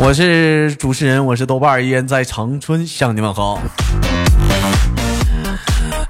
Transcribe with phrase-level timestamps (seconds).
[0.00, 3.60] 我是主持人，我是豆瓣，依然在长春向你们好。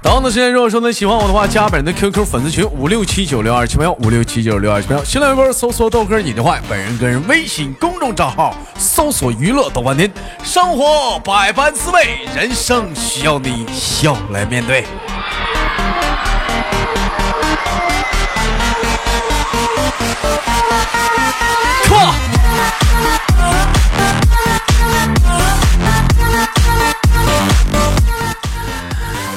[0.03, 10.11] 同样的时间，如果说呢喜欢我的话，加本人的 QQ 粉丝群五六七九六二七八幺五六七九六二七八幺，新浪微博搜索豆哥你的话，本人个人微信公众账号搜索娱乐豆瓣天，
[10.43, 14.85] 生活百般滋味，人生需要你笑来面对。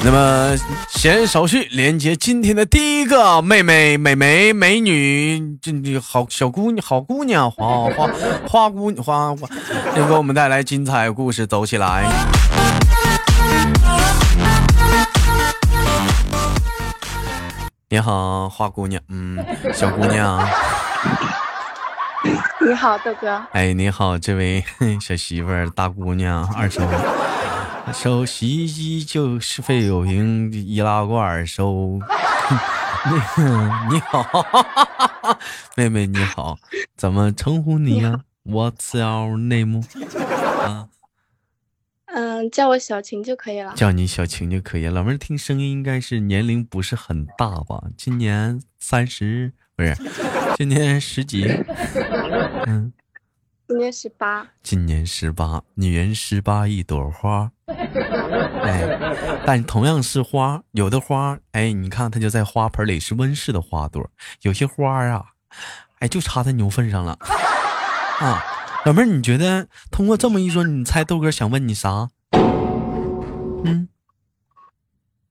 [0.05, 0.53] 那么，
[0.89, 8.09] 闲少叙，连接今天的第一个妹妹、美眉、美女，这这好小姑娘、好姑娘、花花
[8.45, 9.47] 花姑娘、花花，
[9.95, 12.03] 要给我们带来精彩故事，走起来！
[17.87, 19.37] 你好，花姑娘，嗯，
[19.73, 20.45] 小姑娘。
[22.59, 23.41] 你好，豆哥。
[23.53, 24.65] 哎，你好，这位
[24.99, 26.81] 小媳妇儿、大姑娘、二叔。
[27.91, 31.99] 收洗衣机就是费油瓶，易拉罐收。
[33.05, 34.25] 那 个你好，
[35.75, 36.57] 妹妹你好，
[36.95, 39.83] 怎么称呼你呀？What's your name？
[40.63, 40.87] 啊，
[42.05, 43.73] 嗯，叫我小晴就可以了。
[43.75, 44.87] 叫你小晴就可以。
[44.87, 47.83] 老妹儿听声音应该是年龄不是很大吧？
[47.97, 49.97] 今年三十不是？
[50.57, 51.45] 今年十几？
[52.67, 52.93] 嗯。
[53.65, 64.09] 今年十八，今年十八，女人十八一朵花， 哎，但同样是花，有的花，哎，你看它就在花盆里是温室的花朵，
[64.41, 65.23] 有些花啊，
[65.99, 67.17] 哎，就插在牛粪上了
[68.19, 68.43] 啊。
[68.85, 72.09] 老妹儿，你觉得通过这么一说，你猜豆哥想问你啥？
[73.63, 73.87] 嗯，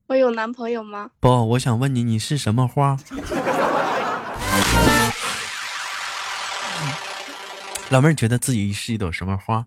[0.06, 1.10] 我有男朋友吗？
[1.20, 2.96] 不，我想问你，你是什么花？
[7.90, 9.66] 老妹儿觉得自己是一朵什么花？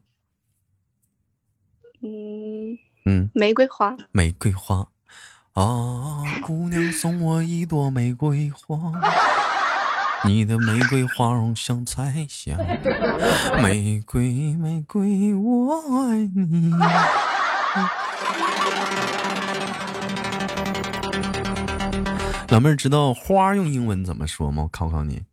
[3.06, 3.96] 嗯嗯，玫瑰花。
[4.12, 4.88] 玫瑰花
[5.54, 8.92] 啊，姑娘送我一朵玫瑰花，
[10.26, 12.58] 你的玫瑰花容像彩霞。
[13.62, 16.72] 玫瑰玫瑰，我爱你。
[22.50, 24.64] 老妹儿知道花用英文怎么说吗？
[24.64, 25.24] 我考考你。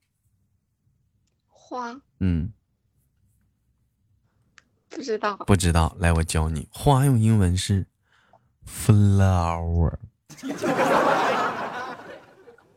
[1.49, 1.97] 花。
[2.21, 2.53] 嗯。
[4.94, 7.86] 不知道，不知道，来我教你，花用英文是
[8.66, 9.94] flower。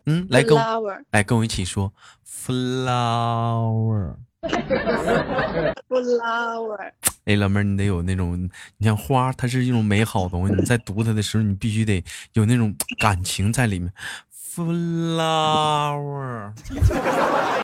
[0.07, 1.91] 嗯，来跟我来跟我一起说
[2.27, 4.15] flower。
[5.89, 6.91] flower。
[7.25, 12.03] 哎，老妹儿，你得有那种，你像花，它是一种美好的东西，你在读它的时候，你必须得
[12.33, 13.91] 有那种感情在里面。
[14.31, 16.53] flower。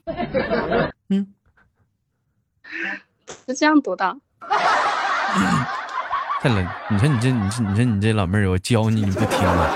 [1.10, 1.34] 嗯，
[3.46, 4.18] 是这样读的。
[6.42, 6.68] 太冷！
[6.90, 9.70] 你说你这，你说你说你这老妹儿，我教你你不听啊？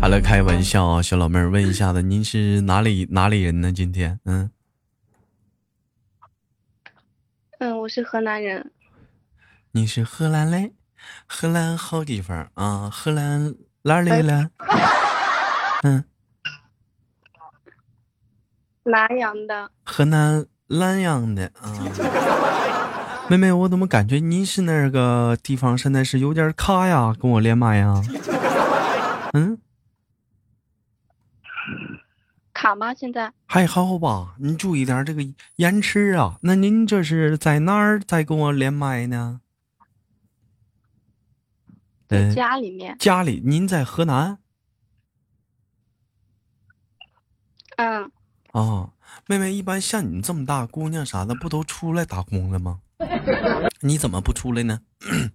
[0.00, 3.72] 好了，开玩笑啊，小老妹儿，问一下子，您是哪里哪里人呢？
[3.72, 4.50] 今天，嗯，
[7.58, 8.72] 嗯，我是河南人。
[9.72, 10.72] 你是河南嘞？
[11.26, 14.48] 河南好地方啊，河南哪里嘞？
[15.84, 16.04] 嗯。
[18.86, 21.74] 南阳的，河南南阳的啊，
[23.28, 27.12] 妹妹，我怎么感觉你是那个地方现在是有点卡呀？
[27.20, 28.00] 跟我连麦呀？
[29.34, 29.58] 嗯，
[32.54, 32.94] 卡吗？
[32.94, 34.36] 现在还好吧？
[34.38, 35.22] 您注意点这个
[35.56, 36.38] 延迟啊。
[36.42, 39.40] 那您这是在哪儿在跟我连麦呢？
[42.06, 42.96] 在家里面。
[43.00, 43.42] 家里？
[43.44, 44.38] 您在河南？
[47.78, 48.12] 嗯。
[48.58, 48.88] 啊，
[49.26, 52.78] 妹妹，一般像你这么大姑娘啥的，不都出来打工了吗？
[53.82, 54.80] 你怎么不出来呢？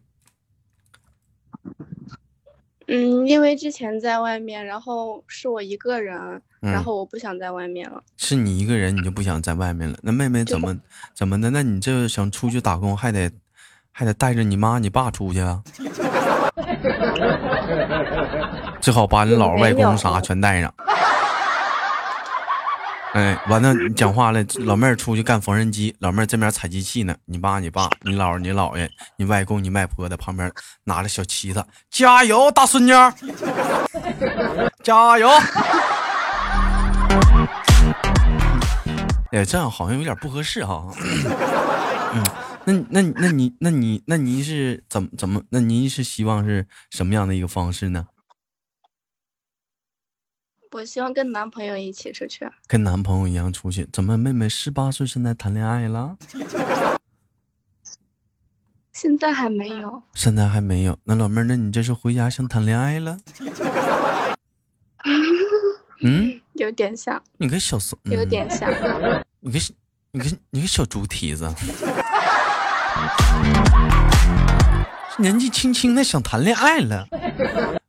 [2.87, 8.03] 嗯，因为之前在外面，然后是我一个人，然后我不想在外面了。
[8.17, 9.95] 是你一个人，你就不想在外面了？
[10.01, 10.75] 那妹妹怎么
[11.13, 11.51] 怎么的？
[11.51, 13.31] 那你这想出去打工，还得
[13.91, 15.63] 还得带着你妈你爸出去啊？
[18.81, 20.73] 最好把你姥儿外公啥全带上。
[23.13, 27.13] 哎，完了，你讲话了，老妹儿出去干缝纫机，老妹儿这边采机器呢。
[27.25, 30.49] 你爸、你爸、你姥、你姥爷、你外公、你外婆在旁边
[30.85, 33.13] 拿着小旗子，加油，大孙女儿，
[34.81, 35.29] 加油！
[39.33, 40.87] 哎，这样好像有点不合适哈。
[42.13, 42.23] 嗯，
[42.63, 45.41] 那那那你那你那您是怎么怎么？
[45.49, 48.05] 那您是希望是什么样的一个方式呢？
[50.73, 52.49] 我希望跟男朋友一起出去。
[52.65, 53.85] 跟男朋友一样出去？
[53.91, 56.15] 怎么妹妹十八岁现在谈恋爱了？
[58.93, 60.01] 现在还没有。
[60.13, 60.97] 现在还没有。
[61.03, 63.17] 那老妹儿，那你这是回家想谈恋爱了？
[66.03, 68.71] 嗯，有点像，你个小怂，有点像。
[68.71, 69.59] 嗯、你个
[70.11, 71.53] 你个你个小猪蹄子，
[75.17, 77.05] 年纪轻轻的想谈恋爱了，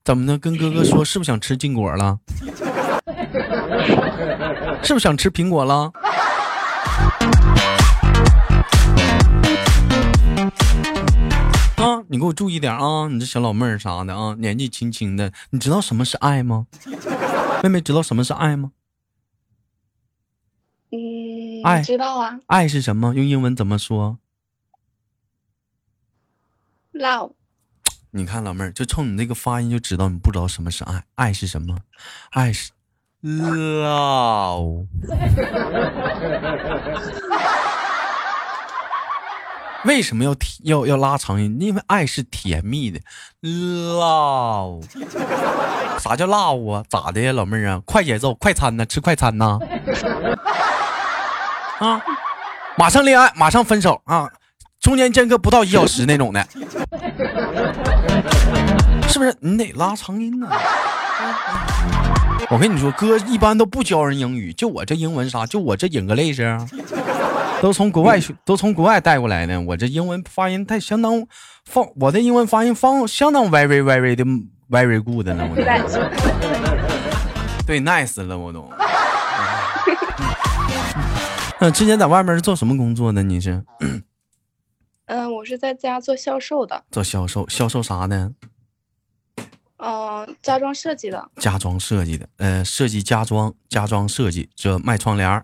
[0.04, 0.36] 怎么的？
[0.36, 2.18] 跟哥哥说，是不是想吃禁果了？
[4.82, 5.92] 是不是想吃苹果了？
[11.76, 13.08] 啊，你给我注意点啊！
[13.08, 16.66] 你这小老妹儿啥的啊，年纪轻轻的，你知道什么是爱吗？
[17.62, 18.70] 妹妹知道什么是爱吗？
[20.92, 22.38] 嗯，爱知道啊。
[22.46, 23.14] 爱是什么？
[23.14, 24.18] 用英文怎么说
[26.92, 27.32] ？Love。
[28.10, 31.02] 你看老妹儿，就冲你这个发音就知道你不知道什么是爱。
[31.16, 31.78] 爱是什么？
[32.30, 32.70] 爱是
[33.22, 34.86] love。
[39.84, 40.32] 为什么要
[40.62, 41.56] 要要拉长音？
[41.60, 43.00] 因为爱是甜蜜的
[43.42, 44.84] ，love。
[45.98, 46.84] 啥叫 love 啊？
[46.88, 47.82] 咋的呀，老妹儿啊？
[47.84, 48.86] 快节奏，快餐呢？
[48.86, 49.58] 吃快餐呢？
[51.80, 52.00] 啊！
[52.76, 54.30] 马上恋爱，马上分手啊！
[54.80, 56.40] 中间间隔不到一小时那种的，
[59.08, 59.34] 是不是？
[59.40, 60.48] 你得拉长音呢。
[62.50, 66.66] 我跟你说，哥一般都不教人英语，就我这英文啥，就我这 English 啊。
[67.62, 69.60] 都从国外学，都从国外带过来的。
[69.60, 71.24] 我这英文发音太相当
[71.64, 74.24] 放，我的英文发音放相当 very very 的
[74.68, 75.48] very good 呢。
[75.48, 75.54] 我
[77.64, 78.68] 对 nice 了，我都。
[81.60, 83.22] 那 之前在外面是做什么工作的？
[83.22, 83.62] 你是？
[85.06, 86.82] 嗯，我是在家做销售的。
[86.90, 88.32] 做销售，销售啥的？
[89.84, 91.28] 嗯，家装设计的。
[91.38, 95.42] 家装设计的，呃，设计家装，家装设计，这卖窗帘。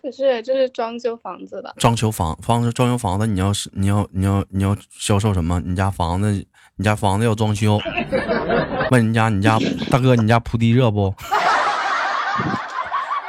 [0.00, 1.74] 不 是，这是装修房子的。
[1.76, 5.60] 装修房，房子装修房子，你要是你要你要你要销售什么？
[5.66, 6.32] 你家房子，
[6.76, 7.78] 你家房子要装修？
[8.90, 9.58] 问人家，你家
[9.90, 11.14] 大哥，你家铺地热不？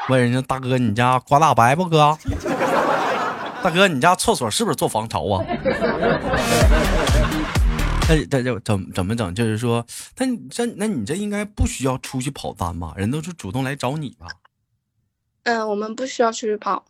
[0.08, 2.18] 问人家大哥，你家刮大白不哥？
[3.62, 5.44] 大哥，你家厕所是不是做防潮啊？
[8.10, 9.36] 那这这怎怎么整？
[9.36, 9.86] 就是说，
[10.18, 12.94] 那你这那你这应该不需要出去跑单吧？
[12.96, 14.28] 人都是主动来找你吧？
[15.44, 16.86] 嗯，我们不需要出去跑。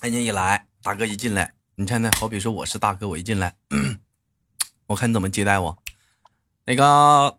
[0.00, 3.56] 人家一来，大哥一进来，你看那好比说我是大哥，我一进来，
[4.86, 5.78] 我看你怎么接待我。
[6.66, 7.38] 那个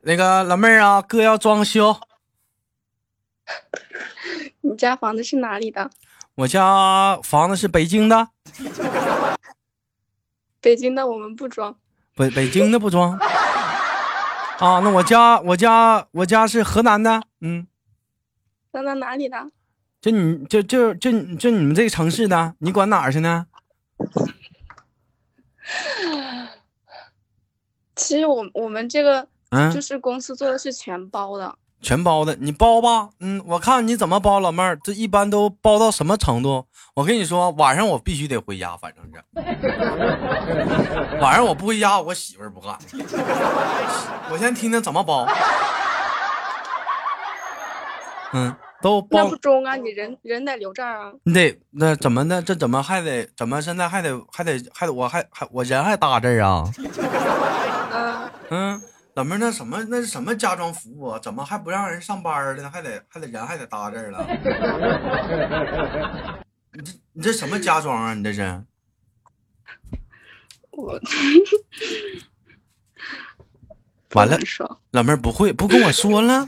[0.00, 2.00] 那个老妹儿啊，哥要装修。
[4.62, 5.90] 你家房子是哪里的？
[6.34, 8.30] 我家房子是北京的。
[10.60, 11.78] 北京的我们不装。
[12.14, 13.18] 北北京的不装。
[14.58, 17.66] 啊，那我家我家我家是河南的，嗯。
[18.72, 19.50] 河南哪里的？
[20.00, 23.46] 就你就就就就你们这个城市的，你管哪儿去呢？
[27.94, 31.56] 其实我我们这个嗯，就是公司做的是全包的。
[31.82, 36.64] 全包的，你包吧，嗯，我看你怎么包，老妹儿，这一般都包到什么程度？
[36.94, 39.22] 我跟你说，晚上我必须得回家，反正是
[41.20, 42.78] 晚上我不回家，我媳妇儿不干。
[44.30, 45.26] 我先听听怎么包。
[48.34, 51.12] 嗯，都包那不中啊，你人人得留这儿啊。
[51.24, 52.40] 你得那怎么的？
[52.40, 56.64] 这怎么还得怎么现在还得还得还得我还还我人还搭这儿啊？
[57.90, 58.82] 嗯嗯。
[59.14, 61.18] 老妹儿，那什么，那是什么家装服务啊？
[61.22, 62.70] 怎么还不让人上班了？
[62.70, 64.26] 还得还得人还得搭这儿了？
[66.72, 68.14] 你这你这什么家装啊？
[68.14, 68.40] 你这是？
[70.72, 70.98] 我
[74.14, 74.38] 完了，
[74.92, 76.46] 老妹儿不会不跟我说了？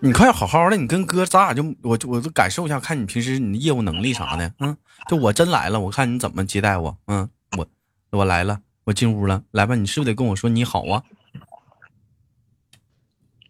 [0.00, 4.50] 你快好好的，你跟哥咱俩就我我就感受一下，看你平时你的业务能力啥的。
[4.60, 4.74] 嗯，
[5.08, 6.96] 就我真来了，我看你怎么接待我。
[7.06, 7.28] 嗯，
[7.58, 7.66] 我
[8.10, 8.60] 我来了。
[8.84, 11.02] 我进屋了，来吧，你是不是得跟我说你好啊？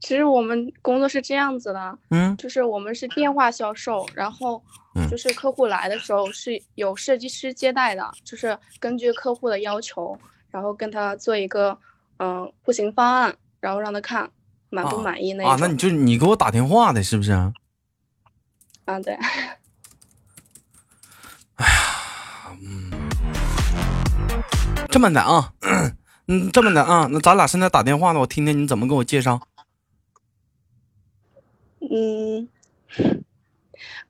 [0.00, 4.62] 其实我们工作是这样子的，嗯就是我们是电话销售，然后
[4.94, 10.18] 嗯就是客户来的时候是有设计师接待的，就是根据客户的要求，
[10.50, 11.78] 然后跟他做一个
[12.16, 14.28] 嗯、呃户型方案，然后让他看
[14.70, 17.32] 满不啊满意那啊，那你就你给我打电话的是不是？
[18.84, 19.16] 啊对，
[24.90, 25.52] 这么的啊，
[26.28, 29.40] 嗯，这么的啊，那咱俩现在打电话呢，我听听你怎么给我介绍。
[31.80, 32.48] 嗯，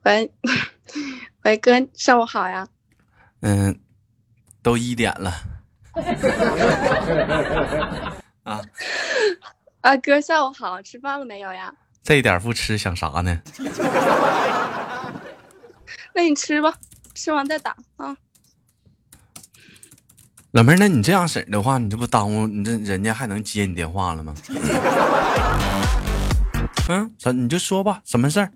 [0.02, 0.30] 喂
[1.42, 2.68] 喂哥，上午好呀，
[3.40, 3.80] 嗯，
[4.62, 5.32] 都一点了
[8.44, 8.60] 啊，
[9.80, 11.74] 啊哥下午好，吃饭了没有呀？
[12.02, 13.40] 这点不吃想啥呢？
[16.14, 16.74] 那你吃吧，
[17.14, 18.14] 吃完再打啊。
[20.52, 24.34] 老妹儿，那你这样式儿的话，你这不耽误你这人家还能接你电话了吗？
[26.90, 28.52] 嗯，咱你就说吧，什么事儿？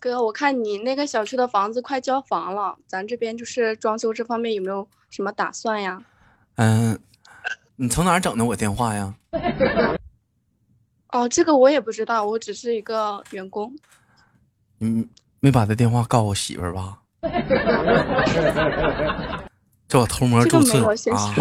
[0.00, 6.02] 哥，我看你那个小区的房子快交房了，咱这边就是装修这方面有没有什么打算呀？
[6.56, 6.98] 嗯，
[7.76, 9.14] 你从哪儿整的我电话呀？
[11.12, 13.72] 哦，这个我也不知道，我只是一个员工。
[14.80, 16.98] 嗯没把他电话告我媳妇儿吧？
[19.92, 20.78] 这我偷摸注册
[21.12, 21.34] 啊。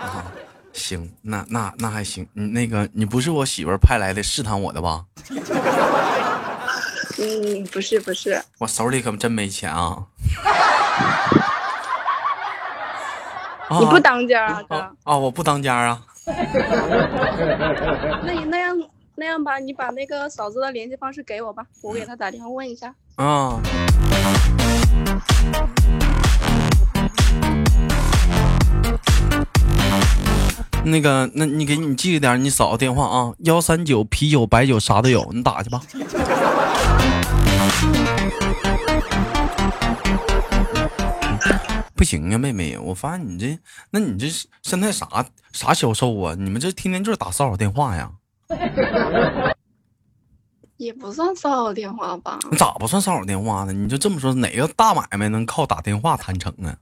[0.00, 0.24] 啊，
[0.72, 2.26] 行，那那那还行。
[2.32, 5.04] 你那个你不是我媳妇派来的试探我的吧？
[7.20, 10.02] 嗯，不是不是，我手里可真没钱啊！
[13.78, 14.76] 你不啊当家啊，哥。
[14.76, 15.18] 啊啊！
[15.18, 16.00] 我不当家啊！
[18.24, 18.74] 那你那样
[19.14, 22.94] 那样吧，你把那个嫂子的联系方式给我吧，我给她打电话问一下。
[23.16, 23.60] 啊，
[30.84, 35.82] 那个，那你给你记着点，你嫂子电话啊，幺三九啤酒白酒啥都有，你打去吧。
[41.94, 43.58] 不行啊，妹妹，我发现你这，
[43.90, 44.26] 那你这
[44.62, 45.06] 现在啥
[45.52, 46.34] 啥销售啊？
[46.38, 48.10] 你们这天天就是打骚扰电话呀？
[50.78, 52.38] 也不算骚扰电话吧？
[52.50, 53.72] 你咋不算骚扰电话呢？
[53.72, 56.72] 你就这么说，哪个大买卖能靠打电话谈成啊？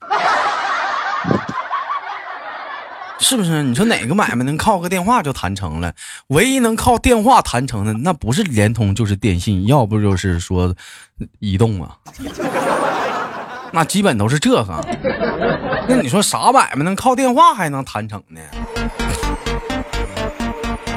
[3.18, 3.62] 是不是？
[3.62, 5.92] 你说哪个买卖能靠个电话就谈成了？
[6.28, 10.74] 唯一能靠电话谈成的，那不是联通就是电信，要不就是说
[11.40, 11.96] 移动啊。
[13.70, 14.80] 那基本都是这个。
[15.88, 18.40] 那你说啥买卖能靠电话还能谈成呢？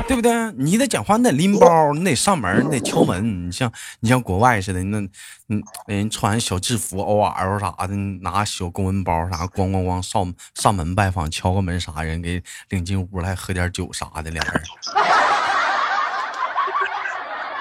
[0.08, 0.32] 对不对？
[0.58, 3.48] 你得讲话，你得拎包，你得上门，你得敲门。
[3.48, 5.00] 你像你像国外似的，那
[5.48, 14.62] 嗯人穿小制服 OL 啥的，拿小公文包啥，咣咣咣上上门拜访，敲个门啥，人给领进屋来喝点酒啥的，俩人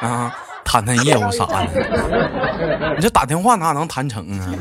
[0.11, 2.95] 啊谈谈业务啥的。
[2.97, 4.55] 你这打电话哪能谈成啊？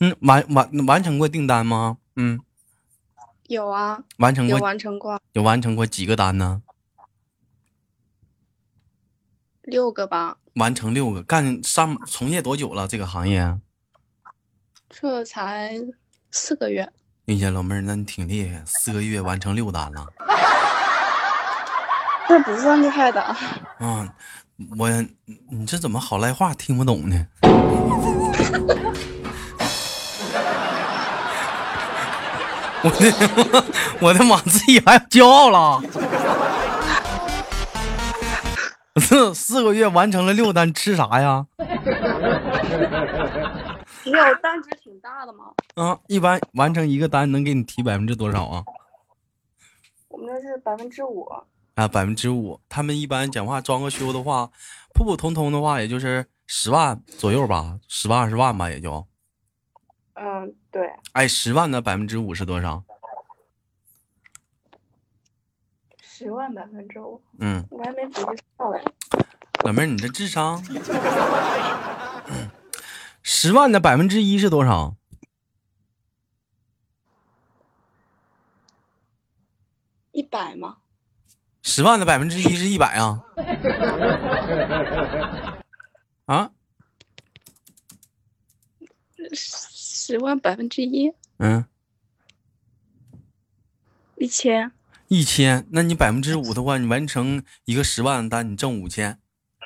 [0.00, 1.96] 嗯，完完完成过订单吗？
[2.16, 2.40] 嗯，
[3.52, 6.62] 有啊，完成过完成过有完成过几个单呢？
[9.62, 12.88] 六个吧，完成六个，干上从业多久了？
[12.88, 13.60] 这个行业？
[14.88, 15.78] 这才
[16.30, 16.90] 四个月。
[17.26, 20.06] 哎呀，老妹儿，那你挺厉害，四个月完成六单了
[22.26, 23.20] 这不算厉害的，
[23.78, 24.16] 啊！
[24.78, 24.88] 我
[25.50, 27.26] 你这怎么好赖话听不懂呢？
[32.84, 33.64] 我的
[34.02, 35.82] 我的妈，自己还骄傲了。
[39.08, 41.46] 这 四个月完成了六单，吃啥呀？
[44.04, 45.44] 你有单值挺大的吗？
[45.76, 48.62] 啊，一般完成一个单能给你提百分之多少啊？
[50.08, 51.26] 我们这是百分之五。
[51.74, 52.60] 啊，百分之五。
[52.68, 54.50] 他们一般讲话装个修的话，
[54.92, 59.06] 普普通通的话，也就是十万左右吧，十万二十万吧，也就。
[60.14, 62.84] 嗯，对，哎，十万的百分之五是多少？
[66.02, 68.26] 十万百分之五，嗯，我还没仔细
[68.56, 68.84] 算嘞。
[69.64, 70.62] 老妹儿，你这智商，
[73.22, 74.94] 十万的百分之一是多少？
[80.12, 80.78] 一百吗？
[81.62, 83.24] 十万的百分之一是一百啊？
[86.26, 86.50] 啊？
[90.12, 91.64] 十万百分之一，嗯，
[94.16, 94.70] 一千。
[95.08, 95.66] 一千。
[95.70, 99.18] 那你百分之五的话，你完成一个十万的单，你挣五千，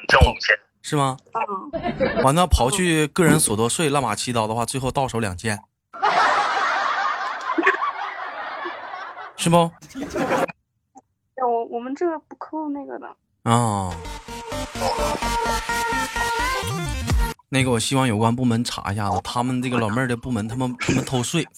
[0.06, 1.16] 挣五千，是吗？
[1.34, 5.60] 嗯，完了，刨去个人所得税、乱码七糟的话，最后到手两千。
[9.36, 9.56] 是不？
[11.44, 13.16] 我我们这个不扣那个的。
[13.42, 13.92] 啊，
[17.48, 21.46] 那个我希望有关部门查一下子，他们这个老妹儿的部门，他们他们偷税。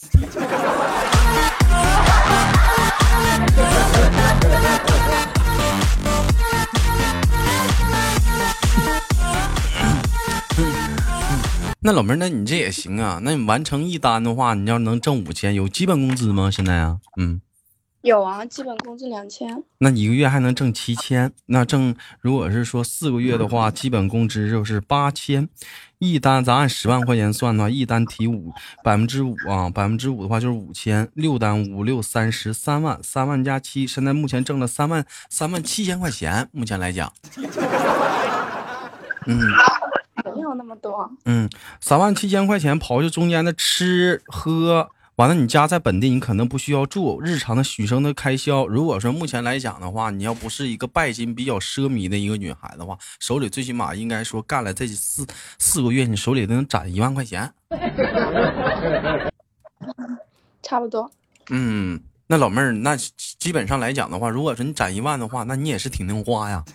[11.80, 13.20] 那老妹儿，那你这也行啊？
[13.22, 16.50] 那你完成一单的话，你要能挣五千，有基本工资吗？
[16.50, 17.40] 现在啊，嗯，
[18.02, 19.62] 有啊，基本工资两千。
[19.78, 21.32] 那一个月还能挣七千？
[21.46, 25.48] 那挣如果是说四个月的话，基本工资就是八千。
[25.98, 28.52] 一单咱按十万块钱算的话，一单提五
[28.84, 31.08] 百分之五啊，百分之五的话就是五千。
[31.14, 36.48] 六单五六三十三万，三万加七，现在目前挣了三万三万七千块钱。
[36.52, 37.12] 目前来讲，
[39.26, 39.40] 嗯。
[40.34, 41.48] 没有那么多，嗯，
[41.80, 44.88] 三万七千块钱刨去中间的吃喝，
[45.18, 48.68] 完了你家在本地，你可能不需要住，日常的许生的开销。
[48.68, 55.26] 如果说目前来讲的话，你要不是一个拜金比较奢靡的一个女孩的话，手里最起码应该说干了这四
[55.58, 57.52] 四个月，你手里能攒一万块钱，
[60.62, 61.10] 差不多。
[61.50, 66.64] 嗯，那老妹儿，那基本上来讲的话，如果说你攒一万的话，那你也是挺能花呀。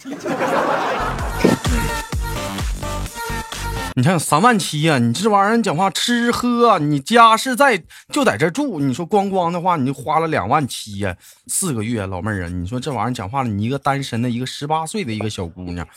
[3.96, 15.88] 你看三万七呀，你这玩意儿讲话吃喝，你家是在就在这住，你说光光的话，你就花了两万七呀，四个月，老妹儿啊，你说这玩意儿讲话了，你一个单身的一个十八岁的一个小姑娘，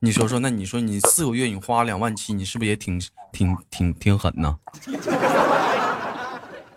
[0.00, 4.56] 你说说，那你说你四个月你花两万七，你是不是也挺挺挺挺狠呢？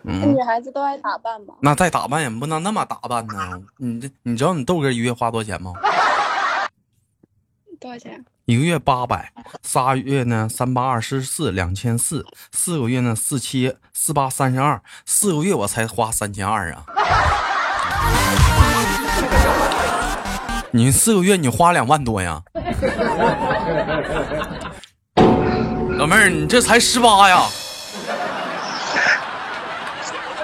[0.04, 3.60] 嗯，女孩子都爱打扮嘛，那再打扮也不能那么打扮呢。
[3.78, 5.72] 你这你知道你豆哥一月花多少钱吗？
[7.80, 8.24] 多少钱？
[8.44, 9.32] 一个月八百，
[9.62, 16.84] 仨月呢三八二十四两千四，四个月呢四七四八三十二，四个月我才花三千二啊！
[20.70, 22.42] 你四个月你花两万多呀？
[25.96, 27.42] 老妹儿，你这才十八呀？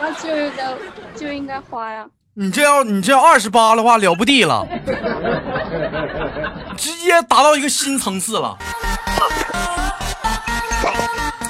[0.01, 0.77] 那就应该
[1.17, 2.07] 就应该花呀。
[2.37, 4.67] 你这要你这要二十八的话了不地了，
[6.77, 8.59] 直接达到一个新层次了。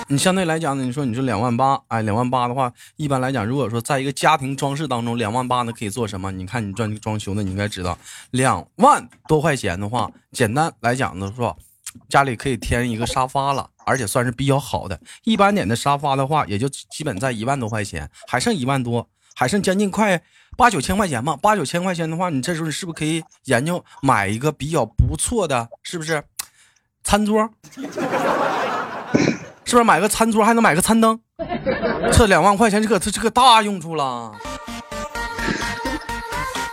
[0.08, 6.30] 你相对来讲呢，你说你说两万八，哎，两万八的话，一般来讲，如果说在一个家庭装饰当中，两万八呢可以做什么？
[6.30, 7.96] 你看你装装修的，你应该知道，
[8.32, 11.56] 两万多块钱的话，简单来讲呢，说
[12.10, 15.00] 家里可以添一个沙发了，而且算是比较好的。
[15.24, 19.08] 一般点的沙发的话，也就基本在一万多块钱，还剩一万多。
[19.36, 20.22] 还剩将近快
[20.56, 26.22] 八九千块钱嘛，八九千块钱的话，你这时候你是不是可以研究买一个比较不错的，是不是？
[27.02, 27.50] 餐桌，
[29.64, 31.20] 是不是买个餐桌还能买个餐灯？
[32.12, 34.32] 这两万块钱，这可这这个大用处了。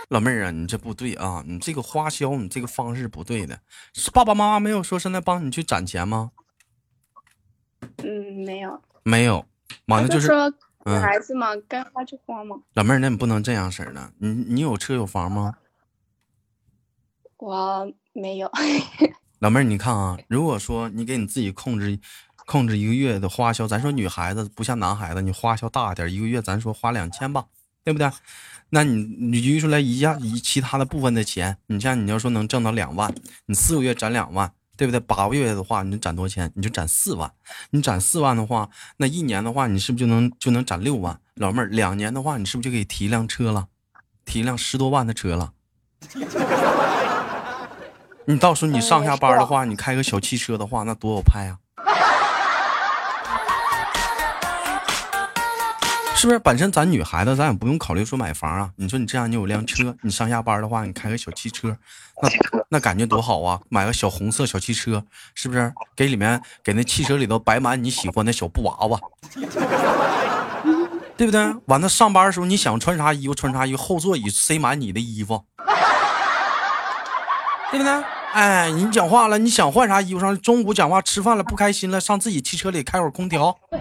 [0.08, 3.58] 老妹儿啊，你这不对啊，你这个花销，你这个方式不对的。
[4.12, 6.30] 爸爸妈妈没有说现在帮你去攒钱吗？
[7.98, 9.44] 嗯，没有，没有，
[9.86, 10.30] 完了就是。
[10.84, 12.56] 女孩子嘛，该花就花嘛。
[12.74, 14.12] 老妹儿，那你不能这样式儿的。
[14.18, 15.54] 你你有车有房吗？
[17.38, 18.50] 我没有。
[19.40, 21.98] 老妹儿，你看啊，如果说你给你自己控制
[22.46, 27.46] 控制一个月的花销，咱说女孩子不像男孩子，你花销大一点，一个月咱说花两千吧，
[27.84, 28.10] 对不对？
[28.70, 33.14] 那你你余出来一下一其他的部分的钱，你像你要说能挣到两万，
[33.46, 34.52] 你四个月攒两万。
[34.82, 34.98] 对不对？
[34.98, 36.50] 八个月的话，你能攒多少钱？
[36.56, 37.30] 你就攒四万。
[37.70, 41.20] 你攒四万的话，那一年的话，你是不是就能就能攒六万？
[41.36, 43.68] 老妹儿，两年的话，你是不是就可以提一辆车了？
[44.24, 45.52] 提一辆十多万的车了？
[48.26, 51.58] 你到时候你上下班的话，你开个小汽车的话，那多好派啊！
[56.22, 58.70] 是不是本身咱女孩子，咱也不用考虑说买房啊？
[58.76, 61.76] 你说你这样，你有辆车，你上下班的话，你开个小汽车，
[62.22, 62.30] 那
[62.68, 63.58] 那感觉多好啊！
[63.68, 65.02] 买个小红色小汽车，
[65.34, 65.74] 是不是？
[65.96, 69.00] 给里面给那汽车里头摆满你喜欢的小布娃娃，
[71.16, 71.52] 对不对？
[71.66, 75.44] 完了上班的时候，你想穿啥衣服穿啥衣服，后座椅塞满你的衣服，
[77.72, 78.04] 对不对？
[78.32, 80.36] 哎，你讲话了，你想换啥衣服上？
[80.40, 83.78] 中午讲话吃饭了不开心了，上自己汽车里开会儿空调，对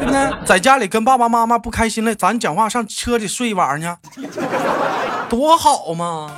[0.00, 0.44] 不对？
[0.44, 4.28] 在家里跟爸爸妈妈不开心了，咱讲话上车里睡一晚上去，
[5.28, 6.32] 多好嘛！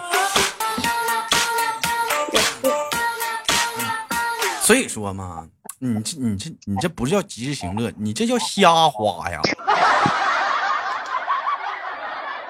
[4.60, 5.46] 所以说嘛，
[5.78, 9.40] 你这你这你这不叫及时行乐，你这叫瞎花呀！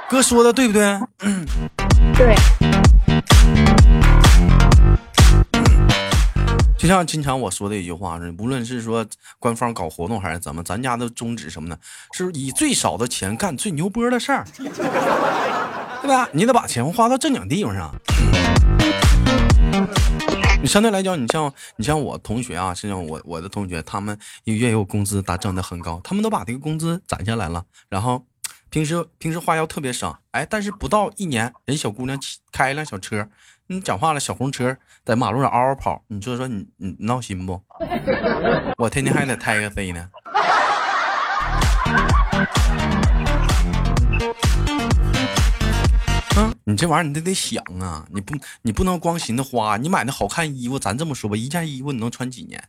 [0.09, 0.99] 哥说的对不对？
[2.17, 2.35] 对。
[6.79, 9.05] 就像经常我说的一句话是，无论是说
[9.41, 11.77] 官方搞活动还是怎么，咱家的宗旨什么呢？
[12.13, 14.47] 是以最少的钱干最牛波的事儿，
[16.01, 16.29] 对吧？
[16.33, 17.93] 你得把钱花到正经地方上。
[20.63, 28.25] 你相对来讲，你像你像我同学啊，像我我的同学，他们一个月有工资，打挣的很高，他们都把这个工资攒下来了，然后
[28.71, 32.17] 平时平时花销特别省，哎，但是不到一年，人小姑娘
[32.53, 33.29] 开一辆小车。
[33.71, 37.61] 你讲话了，小红车在马路上嗷嗷跑，你说说你你闹心不？
[38.79, 40.09] 我天天还得胎个飞呢。
[46.39, 52.65] 嗯，你这玩意儿你得得想啊，你不你不能光寻思花，你买那好看衣服，咱这么说吧，一件衣服你能穿几年？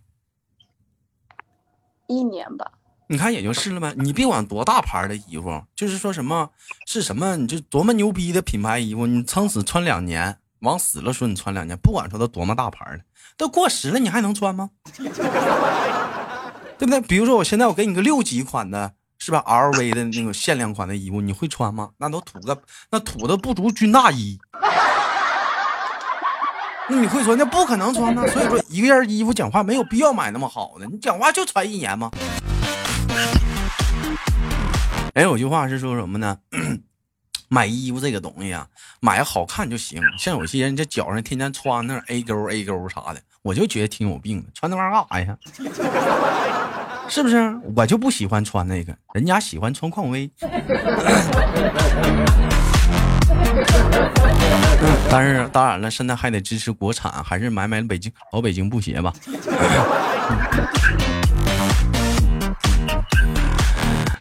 [2.08, 2.74] 一年吧。
[3.08, 6.50] 你看也就是了呗，你别管多大牌的衣服，就是说什么
[6.86, 10.38] 是什么，你就多么牛逼的品牌衣服，你撑死穿两年。
[10.62, 13.02] 往死了说，你穿两件，不管说它多么大牌的，
[13.38, 14.69] 都过时了，你还能穿吗？
[16.78, 17.02] 对不对？
[17.02, 21.89] 比如说，我现在我给你个六级款的，是吧？LV 的那种限量款的衣服，你会穿吗？
[21.98, 24.39] 那都土个，那土的不足军大衣。
[26.91, 27.38] 那你会穿？
[27.38, 28.28] 那不可能穿呢。
[28.28, 32.10] 所以说，一个件衣服讲话没有必要买那么好的，你讲话就穿一年吗？
[35.13, 36.38] 哎，有句话是说什么呢？
[37.52, 38.68] 买衣服这个东西啊，
[39.00, 40.00] 买好看就行。
[40.20, 44.48] 像有些人这脚上天天穿那 A 勾 A 勾啥的，我就觉得挺有病的。
[44.54, 45.38] 穿那玩意儿干啥呀？
[47.10, 47.60] 是不是？
[47.76, 50.30] 我就不喜欢穿那个，人家喜欢穿匡威。
[55.10, 59.12] 但是当然了，现在还得支持国产，还是买买北京老北京布鞋吧。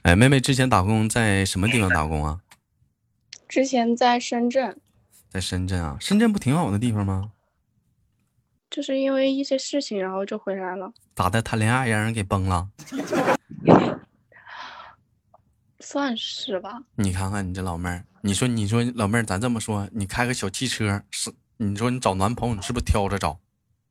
[0.04, 2.38] 哎，妹妹之前打工在什么地方打工啊？
[3.48, 4.76] 之前在深圳，
[5.30, 7.32] 在深圳啊，深圳不挺好的地方吗？
[8.70, 10.92] 就是因为一些事情，然后就回来了。
[11.16, 11.40] 咋的？
[11.40, 12.68] 谈恋爱让人给崩了？
[15.80, 16.82] 算是吧。
[16.96, 21.32] 你看看你这老妹儿，你说你说老妹儿，咱这么说，你开个小汽车是？
[21.56, 23.40] 你说你找男朋友，你是不是挑着找？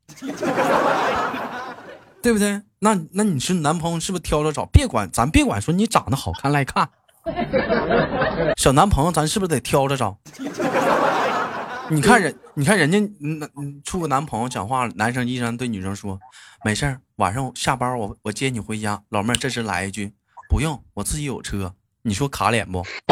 [2.22, 2.62] 对不对？
[2.78, 4.64] 那那你是男朋友是不是挑着找？
[4.66, 6.88] 别管咱别管说你长得好看赖看。
[8.56, 10.16] 小男朋友，咱是不是得挑着找？
[11.90, 16.18] 你看人，你看人家，嗯处个男朋友讲话，男生依然对女生说
[16.64, 20.12] ：“没事儿，晚上下班我我接你回家。”老妹儿这时来一句
[20.50, 22.84] ：“不用，我自己有车。”你说卡脸不？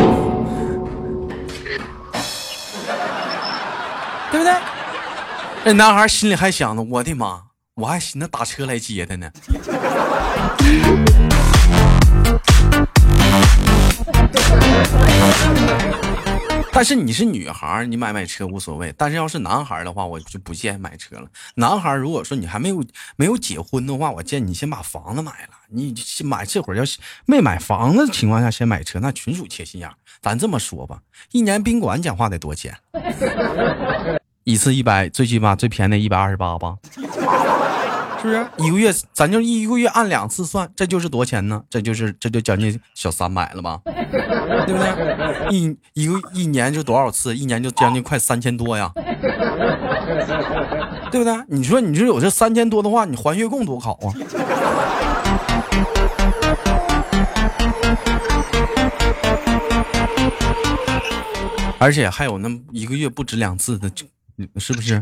[4.31, 4.53] 对不对？
[5.65, 9.31] 那男孩心里还想着：“我的妈，我还寻思打车来接他呢。”
[16.73, 18.93] 但是你是女孩，你买买车无所谓。
[18.99, 21.27] 但是要是男孩的话，我就不建议买车了。
[21.55, 22.85] 男孩如果说你还没有
[23.17, 25.49] 没有结婚的话，我建议你先把房子买了。
[25.69, 29.91] 你买这会儿要是没买房子的情况下先买车，那纯属缺心眼。
[30.21, 30.99] 咱这么说吧，
[31.33, 32.77] 一年宾馆讲话得多钱？
[34.45, 36.77] 一次一百，最起码最便宜的一百二十八吧。
[38.21, 38.93] 是不是一个月？
[39.13, 41.63] 咱就一个月按两次算，这就是多钱呢？
[41.71, 43.81] 这就是这就将近小三百了吧？
[44.67, 45.49] 对不对？
[45.51, 47.37] 一一个一年就多少次？
[47.37, 48.91] 一年就将近快三千多呀，
[51.11, 51.35] 对不对？
[51.49, 54.15] 你说你说有这三千多的话，你还月供多好啊！
[61.79, 63.91] 而且还有那一个月不止两次的，
[64.59, 65.01] 是不是？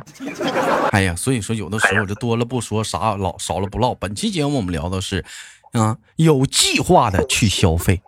[0.91, 3.95] 哎呀，所以说有的时候就多了不说，啥老少了不唠。
[3.95, 5.25] 本期节目我们聊的是，
[5.73, 8.01] 啊，有计划的去消费。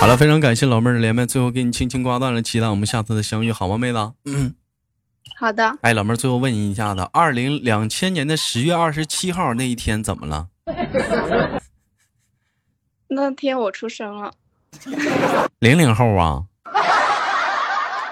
[0.00, 4.12] 好了，非常感谢老妹儿的连麦，最后给你轻轻挂断了，期待我们下次的相遇，好吗，妹子？
[4.26, 4.54] 嗯，
[5.38, 5.76] 好的。
[5.82, 10.48] 哎，老妹儿，最后问你一下子，二零两千年的十月二十七号那一天怎么了？
[13.08, 14.32] 那天我出生了。
[15.58, 16.44] 零零后啊？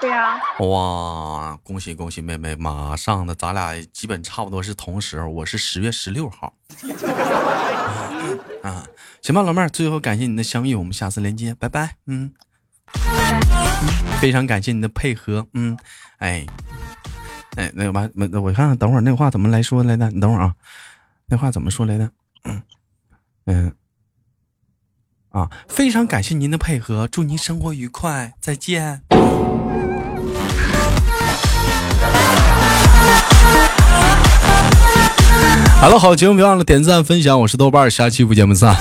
[0.01, 0.37] 对呀。
[0.59, 6.53] 哇，恭喜恭喜妹妹，马上的，咱俩基本差不多是同时，我是十月十六号。
[8.61, 8.87] 啊，
[9.21, 11.95] 行吧，老妹儿，最后感谢你的相遇，我们下次连接，拜拜。
[12.05, 12.31] 嗯，
[14.19, 15.47] 非常感谢你的配合。
[15.53, 15.77] 嗯，
[16.17, 16.45] 哎，
[17.55, 20.09] 哎，那个完，我我看看，等会儿那话怎么来说来的？
[20.11, 20.55] 你等会儿啊，
[21.27, 22.11] 那话怎么说来的？
[22.43, 22.61] 嗯
[23.45, 23.73] 嗯，
[25.29, 29.03] 啊，非常感谢您的配合，祝您生活愉快，再见。
[35.79, 38.75] 哈喽好节目别忘了点赞分享我是豆瓣下期不见不散。